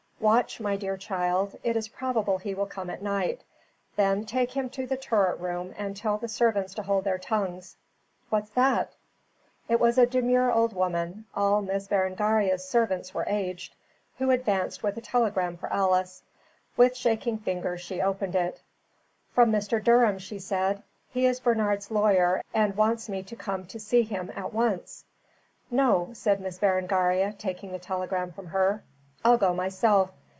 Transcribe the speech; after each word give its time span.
Watch, 0.21 0.59
my 0.59 0.75
dear 0.77 0.97
child. 0.97 1.57
It 1.63 1.75
is 1.75 1.87
probable 1.87 2.37
he 2.37 2.53
will 2.53 2.67
come 2.67 2.91
at 2.91 3.01
night. 3.01 3.41
Then 3.95 4.23
take 4.23 4.51
him 4.51 4.69
to 4.69 4.85
the 4.85 4.95
turret 4.95 5.37
room, 5.39 5.73
and 5.75 5.97
tell 5.97 6.19
the 6.19 6.27
servants 6.27 6.75
to 6.75 6.83
hold 6.83 7.05
their 7.05 7.17
tongues. 7.17 7.75
What's 8.29 8.51
that?" 8.51 8.93
It 9.67 9.79
was 9.79 9.97
a 9.97 10.05
demure 10.05 10.51
old 10.51 10.73
woman 10.73 11.25
all 11.33 11.63
Miss 11.63 11.87
Berengaria's 11.87 12.63
servants 12.63 13.15
were 13.15 13.25
aged 13.25 13.73
who 14.19 14.29
advanced 14.29 14.83
with 14.83 14.95
a 14.97 15.01
telegram 15.01 15.57
for 15.57 15.73
Alice. 15.73 16.21
With 16.77 16.95
shaking 16.95 17.39
fingers, 17.39 17.89
the 17.89 17.95
girl 17.97 18.09
opened 18.11 18.35
it. 18.35 18.61
"From 19.33 19.51
Mr. 19.51 19.83
Durham," 19.83 20.19
she 20.19 20.37
said. 20.37 20.83
"He 21.09 21.25
is 21.25 21.39
Bernard's 21.39 21.89
lawyer 21.89 22.43
and 22.53 22.77
wants 22.77 23.09
me 23.09 23.23
to 23.23 23.35
come 23.35 23.65
to 23.65 23.79
see 23.79 24.03
him 24.03 24.31
at 24.35 24.53
once." 24.53 25.03
"No," 25.71 26.11
said 26.13 26.39
Miss 26.39 26.59
Berengaria, 26.59 27.33
taking 27.39 27.71
the 27.71 27.79
telegram 27.79 28.31
from 28.31 28.45
her. 28.45 28.83
"I'll 29.23 29.37
go 29.37 29.53
myself. 29.53 30.09